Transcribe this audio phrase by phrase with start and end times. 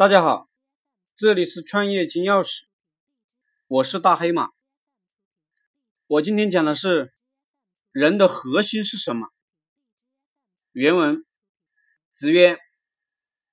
[0.00, 0.48] 大家好，
[1.14, 2.62] 这里是创业金钥匙，
[3.66, 4.48] 我是大黑马。
[6.06, 7.12] 我今天讲的是
[7.92, 9.28] 人的核心是什么？
[10.72, 11.22] 原文：
[12.14, 12.56] 子曰：“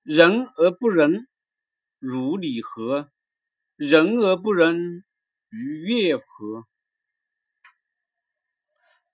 [0.03, 1.27] 人而不仁，
[1.99, 3.11] 如礼何？
[3.75, 5.03] 人而不仁，
[5.49, 6.65] 如乐何？”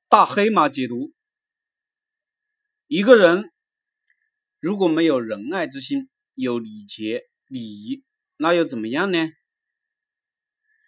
[0.08, 1.12] 大黑马解读：
[2.86, 3.52] 一个人
[4.60, 8.04] 如果没有仁爱之心，有礼节、礼仪，
[8.38, 9.32] 那又怎么样呢？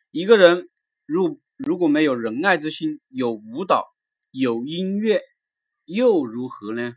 [0.09, 0.69] 一个人
[1.05, 3.93] 如如果没有仁爱之心，有舞蹈、
[4.31, 5.21] 有音乐，
[5.85, 6.95] 又如何呢？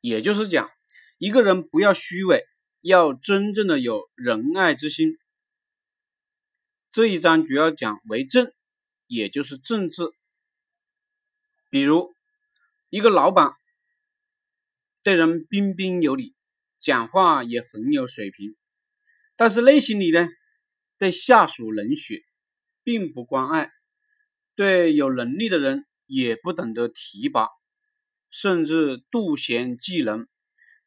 [0.00, 0.70] 也就是讲，
[1.18, 2.44] 一个人不要虚伪，
[2.80, 5.18] 要真正的有仁爱之心。
[6.90, 8.50] 这一章主要讲为政，
[9.06, 10.04] 也就是政治。
[11.68, 12.14] 比如，
[12.88, 13.52] 一个老板
[15.02, 16.34] 对人彬彬有礼。
[16.80, 18.56] 讲话也很有水平，
[19.36, 20.28] 但是内心里呢，
[20.96, 22.22] 对下属冷血，
[22.84, 23.70] 并不关爱，
[24.54, 27.48] 对有能力的人也不懂得提拔，
[28.30, 30.28] 甚至妒贤嫉能，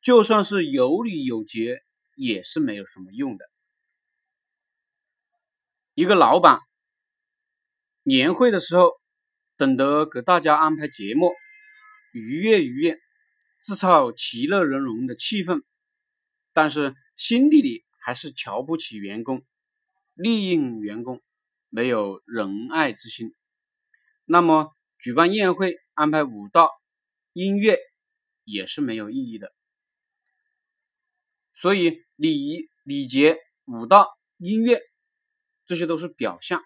[0.01, 1.81] 就算是有礼有节，
[2.15, 3.45] 也是没有什么用的。
[5.93, 6.59] 一个老板
[8.03, 8.93] 年会的时候，
[9.57, 11.33] 懂得给大家安排节目，
[12.13, 12.97] 愉悦愉悦，
[13.61, 15.61] 制造其乐融融的气氛。
[16.53, 19.45] 但是心底里还是瞧不起员工，
[20.13, 21.21] 利用员工，
[21.69, 23.33] 没有仁爱之心。
[24.25, 26.69] 那么举办宴会、安排舞蹈、
[27.33, 27.77] 音乐
[28.43, 29.53] 也是没有意义的。
[31.53, 34.07] 所以礼仪、礼节、舞蹈、
[34.37, 34.81] 音乐，
[35.65, 36.63] 这些都是表象。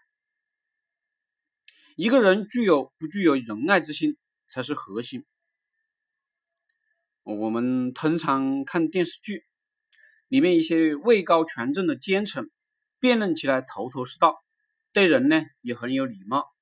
[1.96, 4.18] 一个人具有不具有仁爱之心，
[4.50, 5.26] 才是核心。
[7.24, 9.46] 我们通常看电视剧。
[10.36, 12.52] 里面一些位高权重的奸臣，
[13.00, 14.44] 辩论起来头头是道，
[14.92, 16.54] 对人呢也很有礼貌，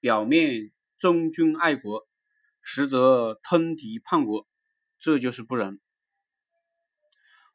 [0.00, 2.08] 表面忠君爱国，
[2.62, 4.48] 实则通敌叛国，
[4.98, 5.78] 这就是不仁。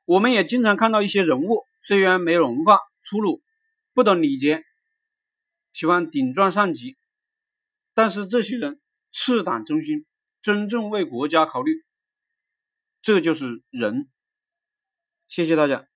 [0.06, 3.42] 我们也经常看到一些人物，虽然没文化、粗鲁、
[3.96, 4.64] 不懂礼节，
[5.74, 6.98] 喜欢顶撞上级，
[7.96, 8.80] 但是这些人
[9.12, 10.06] 赤胆忠心，
[10.44, 11.84] 真正为国家考虑，
[13.02, 14.08] 这就是仁。
[15.28, 15.87] 谢谢大家。